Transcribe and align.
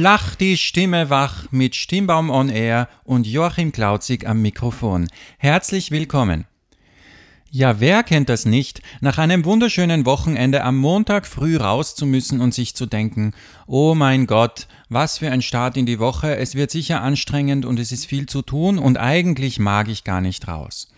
Lach 0.00 0.36
die 0.36 0.56
Stimme 0.56 1.10
wach 1.10 1.50
mit 1.50 1.74
Stimmbaum 1.74 2.30
on 2.30 2.50
Air 2.50 2.88
und 3.02 3.26
Joachim 3.26 3.72
Klauzig 3.72 4.28
am 4.28 4.40
Mikrofon. 4.42 5.08
Herzlich 5.38 5.90
willkommen. 5.90 6.44
Ja, 7.50 7.80
wer 7.80 8.04
kennt 8.04 8.28
das 8.28 8.44
nicht, 8.44 8.80
nach 9.00 9.18
einem 9.18 9.44
wunderschönen 9.44 10.06
Wochenende 10.06 10.62
am 10.62 10.76
Montag 10.76 11.26
früh 11.26 11.56
raus 11.56 11.96
zu 11.96 12.06
müssen 12.06 12.40
und 12.40 12.54
sich 12.54 12.76
zu 12.76 12.86
denken, 12.86 13.32
oh 13.66 13.96
mein 13.96 14.28
Gott, 14.28 14.68
was 14.88 15.18
für 15.18 15.32
ein 15.32 15.42
Start 15.42 15.76
in 15.76 15.84
die 15.84 15.98
Woche, 15.98 16.36
es 16.36 16.54
wird 16.54 16.70
sicher 16.70 17.02
anstrengend 17.02 17.66
und 17.66 17.80
es 17.80 17.90
ist 17.90 18.06
viel 18.06 18.26
zu 18.26 18.42
tun 18.42 18.78
und 18.78 18.98
eigentlich 18.98 19.58
mag 19.58 19.88
ich 19.88 20.04
gar 20.04 20.20
nicht 20.20 20.46
raus. 20.46 20.92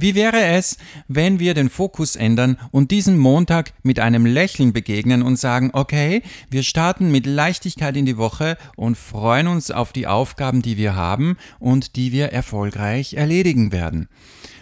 Wie 0.00 0.14
wäre 0.14 0.44
es, 0.44 0.78
wenn 1.08 1.40
wir 1.40 1.54
den 1.54 1.68
Fokus 1.68 2.14
ändern 2.14 2.56
und 2.70 2.92
diesen 2.92 3.18
Montag 3.18 3.72
mit 3.82 3.98
einem 3.98 4.26
Lächeln 4.26 4.72
begegnen 4.72 5.22
und 5.22 5.40
sagen, 5.40 5.70
okay, 5.72 6.22
wir 6.50 6.62
starten 6.62 7.10
mit 7.10 7.26
Leichtigkeit 7.26 7.96
in 7.96 8.06
die 8.06 8.16
Woche 8.16 8.56
und 8.76 8.96
freuen 8.96 9.48
uns 9.48 9.72
auf 9.72 9.92
die 9.92 10.06
Aufgaben, 10.06 10.62
die 10.62 10.76
wir 10.76 10.94
haben 10.94 11.36
und 11.58 11.96
die 11.96 12.12
wir 12.12 12.26
erfolgreich 12.26 13.14
erledigen 13.14 13.72
werden. 13.72 14.08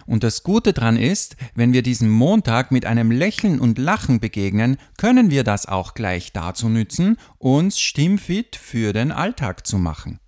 Und 0.06 0.24
das 0.24 0.42
Gute 0.42 0.72
dran 0.72 0.96
ist, 0.96 1.36
wenn 1.54 1.74
wir 1.74 1.82
diesen 1.82 2.08
Montag 2.08 2.72
mit 2.72 2.86
einem 2.86 3.10
Lächeln 3.10 3.60
und 3.60 3.76
Lachen 3.76 4.20
begegnen, 4.20 4.78
können 4.96 5.30
wir 5.30 5.44
das 5.44 5.66
auch 5.66 5.92
gleich 5.92 6.32
dazu 6.32 6.70
nützen, 6.70 7.18
uns 7.36 7.78
stimmfit 7.78 8.56
für 8.56 8.94
den 8.94 9.12
Alltag 9.12 9.66
zu 9.66 9.76
machen. 9.76 10.18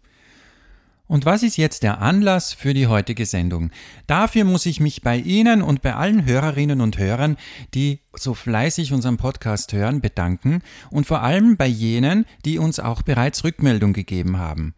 Und 1.09 1.25
was 1.25 1.43
ist 1.43 1.57
jetzt 1.57 1.83
der 1.83 2.03
Anlass 2.03 2.53
für 2.53 2.75
die 2.75 2.87
heutige 2.87 3.25
Sendung? 3.25 3.71
Dafür 4.07 4.45
muss 4.45 4.67
ich 4.67 4.79
mich 4.79 5.01
bei 5.01 5.17
Ihnen 5.17 5.62
und 5.62 5.81
bei 5.81 5.95
allen 5.95 6.27
Hörerinnen 6.27 6.83
und 6.83 6.98
Hörern, 6.98 7.39
die 7.73 8.01
so 8.12 8.34
fleißig 8.34 8.92
unseren 8.92 9.17
Podcast 9.17 9.73
hören, 9.73 10.03
bedanken 10.03 10.61
und 10.91 11.06
vor 11.06 11.23
allem 11.23 11.56
bei 11.56 11.67
jenen, 11.67 12.27
die 12.45 12.59
uns 12.59 12.78
auch 12.78 13.00
bereits 13.00 13.42
Rückmeldung 13.42 13.95
gegeben 13.95 14.37
haben. 14.37 14.75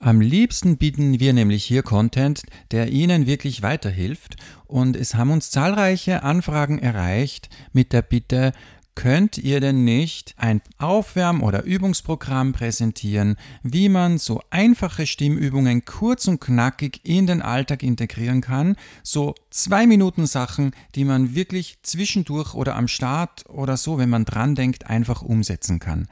Am 0.00 0.20
liebsten 0.20 0.76
bieten 0.76 1.20
wir 1.20 1.34
nämlich 1.34 1.64
hier 1.64 1.82
Content, 1.82 2.42
der 2.72 2.88
Ihnen 2.88 3.26
wirklich 3.26 3.62
weiterhilft 3.62 4.36
und 4.66 4.96
es 4.96 5.14
haben 5.14 5.30
uns 5.30 5.50
zahlreiche 5.50 6.24
Anfragen 6.24 6.78
erreicht 6.78 7.48
mit 7.72 7.92
der 7.92 8.02
Bitte, 8.02 8.52
könnt 9.00 9.38
ihr 9.38 9.60
denn 9.60 9.82
nicht 9.82 10.34
ein 10.36 10.60
Aufwärm- 10.76 11.42
oder 11.42 11.64
Übungsprogramm 11.64 12.52
präsentieren, 12.52 13.36
wie 13.62 13.88
man 13.88 14.18
so 14.18 14.42
einfache 14.50 15.06
Stimmübungen 15.06 15.86
kurz 15.86 16.28
und 16.28 16.38
knackig 16.38 17.00
in 17.02 17.26
den 17.26 17.40
Alltag 17.40 17.82
integrieren 17.82 18.42
kann? 18.42 18.76
So 19.02 19.34
zwei 19.48 19.86
Minuten 19.86 20.26
Sachen, 20.26 20.72
die 20.96 21.06
man 21.06 21.34
wirklich 21.34 21.78
zwischendurch 21.82 22.52
oder 22.52 22.76
am 22.76 22.88
Start 22.88 23.48
oder 23.48 23.78
so, 23.78 23.96
wenn 23.96 24.10
man 24.10 24.26
dran 24.26 24.54
denkt, 24.54 24.88
einfach 24.88 25.22
umsetzen 25.22 25.78
kann. 25.78 26.06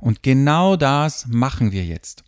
Und 0.00 0.24
genau 0.24 0.74
das 0.74 1.28
machen 1.28 1.70
wir 1.70 1.84
jetzt. 1.84 2.24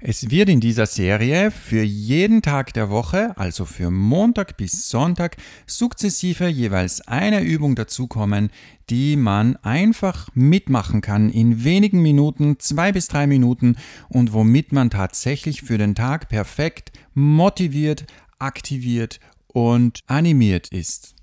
Es 0.00 0.30
wird 0.30 0.48
in 0.48 0.60
dieser 0.60 0.86
Serie 0.86 1.50
für 1.50 1.82
jeden 1.82 2.40
Tag 2.40 2.72
der 2.72 2.88
Woche, 2.88 3.36
also 3.36 3.64
für 3.64 3.90
Montag 3.90 4.56
bis 4.56 4.88
Sonntag, 4.88 5.36
sukzessive 5.66 6.46
jeweils 6.46 7.00
eine 7.08 7.40
Übung 7.40 7.74
dazukommen, 7.74 8.50
die 8.90 9.16
man 9.16 9.56
einfach 9.56 10.28
mitmachen 10.34 11.00
kann 11.00 11.30
in 11.30 11.64
wenigen 11.64 12.00
Minuten, 12.00 12.60
zwei 12.60 12.92
bis 12.92 13.08
drei 13.08 13.26
Minuten 13.26 13.74
und 14.08 14.32
womit 14.32 14.70
man 14.70 14.90
tatsächlich 14.90 15.62
für 15.62 15.78
den 15.78 15.96
Tag 15.96 16.28
perfekt 16.28 16.92
motiviert, 17.14 18.06
aktiviert 18.38 19.18
und 19.48 20.04
animiert 20.06 20.68
ist. 20.68 21.17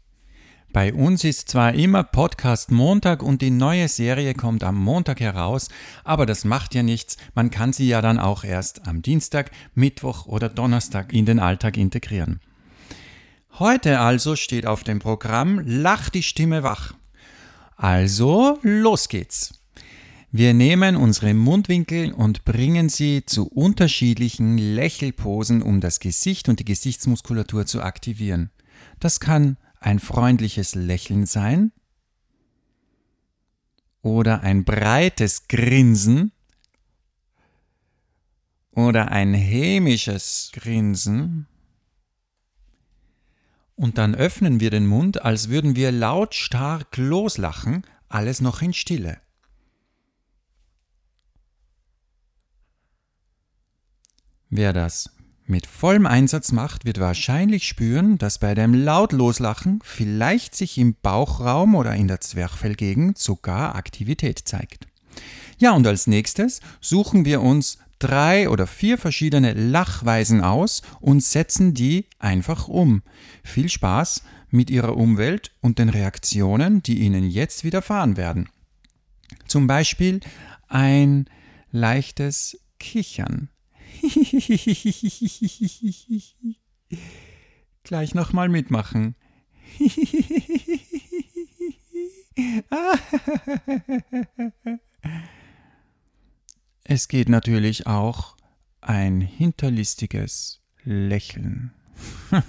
Bei 0.76 0.94
uns 0.94 1.24
ist 1.24 1.48
zwar 1.48 1.74
immer 1.74 2.04
Podcast 2.04 2.70
Montag 2.70 3.24
und 3.24 3.42
die 3.42 3.50
neue 3.50 3.88
Serie 3.88 4.34
kommt 4.34 4.62
am 4.62 4.76
Montag 4.76 5.22
heraus, 5.22 5.70
aber 6.04 6.26
das 6.26 6.44
macht 6.44 6.76
ja 6.76 6.84
nichts, 6.84 7.16
man 7.34 7.50
kann 7.50 7.72
sie 7.72 7.88
ja 7.88 8.02
dann 8.02 8.20
auch 8.20 8.44
erst 8.44 8.86
am 8.86 9.02
Dienstag, 9.02 9.52
Mittwoch 9.74 10.26
oder 10.26 10.50
Donnerstag 10.50 11.14
in 11.14 11.26
den 11.26 11.40
Alltag 11.40 11.78
integrieren. 11.78 12.42
Heute 13.58 14.02
also 14.02 14.36
steht 14.36 14.66
auf 14.66 14.84
dem 14.84 15.00
Programm 15.00 15.62
Lach 15.64 16.10
die 16.10 16.24
Stimme 16.24 16.62
wach. 16.62 16.94
Also, 17.78 18.60
los 18.62 19.08
geht's. 19.08 19.62
Wir 20.34 20.54
nehmen 20.54 20.98
unsere 20.98 21.34
Mundwinkel 21.34 22.12
und 22.12 22.44
bringen 22.44 22.90
sie 22.90 23.26
zu 23.26 23.48
unterschiedlichen 23.48 24.58
Lächelposen, 24.58 25.62
um 25.62 25.80
das 25.80 26.02
Gesicht 26.02 26.50
und 26.50 26.60
die 26.60 26.66
Gesichtsmuskulatur 26.66 27.66
zu 27.66 27.82
aktivieren. 27.82 28.50
Das 29.00 29.22
kann 29.22 29.56
ein 29.86 30.00
freundliches 30.00 30.74
Lächeln 30.74 31.28
sein 31.28 31.72
oder 34.02 34.42
ein 34.42 34.66
breites 34.66 35.48
Grinsen 35.48 36.32
oder 38.72 39.12
ein 39.12 39.36
hämisches 39.36 40.50
Grinsen. 40.54 41.48
Und 43.76 44.00
dann 44.00 44.16
öffnen 44.16 44.60
wir 44.60 44.72
den 44.72 44.88
Mund, 44.88 45.22
als 45.22 45.50
würden 45.50 45.76
wir 45.76 45.92
lautstark 45.92 46.98
loslachen, 46.98 47.86
alles 48.10 48.42
noch 48.42 48.64
in 48.64 48.74
Stille. 48.74 49.22
Wer 54.50 54.74
das 54.74 55.15
mit 55.48 55.68
vollem 55.68 56.06
Einsatz 56.06 56.52
macht, 56.52 56.86
wird 56.86 57.00
wahrscheinlich 57.00 57.68
spüren, 57.68 58.18
dass 58.18 58.40
bei 58.40 58.56
dem 58.56 58.74
Lautloslachen 58.74 59.80
vielleicht 59.84 60.56
sich 60.56 60.78
im 60.78 60.96
Bauchraum 61.02 61.76
oder 61.76 61.94
in 61.94 62.08
der 62.08 62.22
Zwerchfellgegend 62.22 63.18
sogar 63.18 63.76
Aktivität 63.76 64.40
zeigt. 64.46 64.88
Ja, 65.58 65.74
und 65.74 65.86
als 65.88 66.08
nächstes 66.08 66.62
suchen 66.82 67.26
wir 67.26 67.42
uns 67.42 67.78
drei 68.00 68.50
oder 68.50 68.68
vier 68.68 68.98
verschiedene 68.98 69.54
Lachweisen 69.54 70.42
aus 70.42 70.82
und 71.00 71.24
setzen 71.24 71.74
die 71.74 72.08
einfach 72.20 72.68
um. 72.68 73.04
Viel 73.44 73.70
Spaß 73.70 74.24
mit 74.50 74.70
Ihrer 74.70 74.98
Umwelt 74.98 75.52
und 75.62 75.80
den 75.80 75.90
Reaktionen, 75.90 76.82
die 76.84 77.00
Ihnen 77.00 77.24
jetzt 77.30 77.64
widerfahren 77.64 78.18
werden. 78.18 78.50
Zum 79.48 79.68
Beispiel 79.68 80.20
ein 80.68 81.30
leichtes 81.72 82.60
Kichern 82.80 83.50
Gleich 87.84 88.16
nochmal 88.16 88.50
mitmachen. 88.50 89.16
es 96.84 97.08
geht 97.08 97.30
natürlich 97.30 97.88
auch 97.88 98.36
ein 98.82 99.22
hinterlistiges 99.22 100.60
Lächeln. 100.84 101.72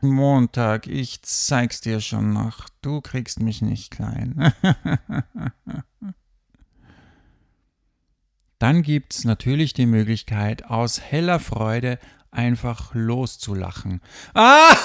Montag, 0.00 0.86
ich 0.86 1.22
zeig's 1.22 1.80
dir 1.80 2.00
schon 2.00 2.32
noch. 2.32 2.68
Du 2.82 3.00
kriegst 3.00 3.40
mich 3.40 3.62
nicht 3.62 3.90
klein. 3.90 4.52
Dann 8.78 8.84
gibt's 8.84 9.24
natürlich 9.24 9.72
die 9.72 9.86
Möglichkeit, 9.86 10.66
aus 10.66 11.00
heller 11.00 11.40
Freude 11.40 11.98
einfach 12.30 12.94
loszulachen. 12.94 14.00
Ah! 14.34 14.72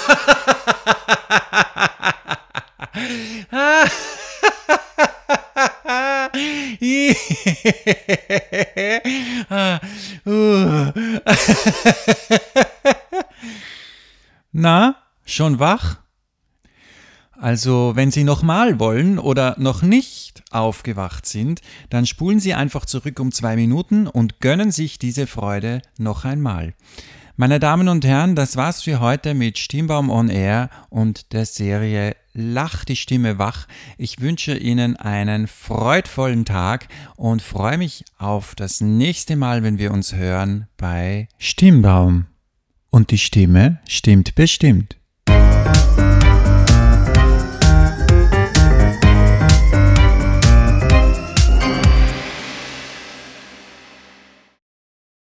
Na, 14.51 14.95
Schon 15.25 15.59
wach? 15.59 15.97
Also, 17.39 17.91
wenn 17.95 18.09
Sie 18.09 18.23
nochmal 18.23 18.79
wollen 18.79 19.19
oder 19.19 19.55
noch 19.57 19.81
nicht 19.81 20.22
aufgewacht 20.53 21.25
sind, 21.25 21.61
dann 21.89 22.05
spulen 22.05 22.39
Sie 22.39 22.53
einfach 22.53 22.85
zurück 22.85 23.19
um 23.19 23.31
zwei 23.31 23.55
Minuten 23.55 24.07
und 24.07 24.39
gönnen 24.39 24.71
sich 24.71 24.99
diese 24.99 25.27
Freude 25.27 25.81
noch 25.97 26.25
einmal. 26.25 26.73
Meine 27.35 27.59
Damen 27.59 27.87
und 27.87 28.05
Herren, 28.05 28.35
das 28.35 28.57
war's 28.57 28.83
für 28.83 28.99
heute 28.99 29.33
mit 29.33 29.57
Stimmbaum 29.57 30.11
on 30.11 30.29
Air 30.29 30.69
und 30.89 31.33
der 31.33 31.45
Serie 31.45 32.15
Lach 32.35 32.83
die 32.83 32.95
Stimme 32.95 33.37
wach. 33.37 33.67
Ich 33.97 34.19
wünsche 34.19 34.57
Ihnen 34.57 34.95
einen 34.95 35.47
freudvollen 35.47 36.45
Tag 36.45 36.87
und 37.15 37.43
freue 37.43 37.77
mich 37.77 38.05
auf 38.17 38.55
das 38.55 38.81
nächste 38.81 39.35
Mal, 39.35 39.61
wenn 39.61 39.77
wir 39.77 39.91
uns 39.91 40.15
hören 40.15 40.67
bei 40.77 41.27
Stimmbaum. 41.37 42.25
Und 42.89 43.11
die 43.11 43.19
Stimme 43.19 43.79
stimmt 43.87 44.33
bestimmt. 44.35 44.97